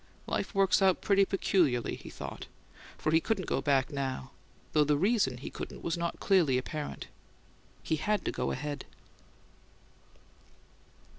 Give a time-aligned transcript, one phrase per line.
[0.25, 2.47] "Life works out pretty peculiarly," he thought;
[2.97, 4.31] for he couldn't go back now,
[4.73, 7.05] though the reason he couldn't was not clearly apparent.
[7.83, 8.85] He had to go ahead.